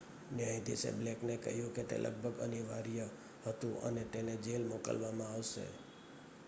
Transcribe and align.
"ન્યાયાધીશે 0.31 0.89
બ્લેકને 0.93 1.33
કહ્યું 1.43 1.73
કે 1.75 1.83
તે 1.83 1.95
"લગભગ 1.97 2.35
અનિવાર્ય" 2.39 3.05
હતું 3.43 3.75
અને 3.83 4.03
તેને 4.11 4.33
જેલ 4.39 4.63
મોકલવામાં 4.65 5.31
આવશે. 5.31 5.65